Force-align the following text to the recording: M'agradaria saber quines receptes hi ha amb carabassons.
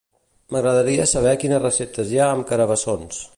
M'agradaria 0.55 1.05
saber 1.11 1.33
quines 1.43 1.61
receptes 1.65 2.15
hi 2.15 2.21
ha 2.23 2.31
amb 2.37 2.49
carabassons. 2.53 3.23